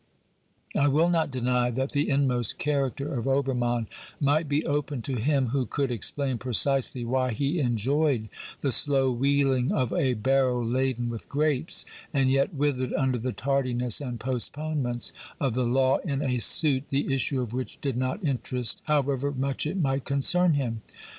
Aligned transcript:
I 0.75 0.87
will 0.87 1.09
not 1.11 1.29
deny 1.29 1.69
that 1.69 1.91
the 1.91 2.09
inmost 2.09 2.57
character 2.57 3.13
of 3.13 3.27
Obermann 3.27 3.85
might 4.19 4.49
be 4.49 4.65
open 4.65 5.03
to 5.03 5.17
him 5.21 5.49
who 5.49 5.67
could 5.67 5.91
explain 5.91 6.39
precisely 6.39 7.05
why 7.05 7.33
he 7.33 7.59
enjoyed 7.59 8.27
the 8.61 8.71
slow 8.71 9.11
wheeling 9.11 9.71
of 9.71 9.93
a 9.93 10.15
barrow 10.15 10.63
laden 10.63 11.07
with 11.07 11.29
grapes, 11.29 11.85
and 12.15 12.31
yet 12.31 12.51
withered 12.55 12.93
under 12.93 13.19
the 13.19 13.31
tardiness 13.31 14.01
and 14.01 14.19
postponements 14.19 15.13
of 15.39 15.53
the 15.53 15.61
law 15.65 15.97
in 15.97 16.23
a 16.23 16.39
suit 16.39 16.85
the 16.89 17.13
issue 17.13 17.39
of 17.39 17.53
which 17.53 17.79
did 17.79 17.95
not 17.95 18.23
interest, 18.23 18.81
however 18.85 19.31
much 19.31 19.67
it 19.67 19.77
might 19.79 20.03
concern 20.03 20.55
him. 20.55 20.81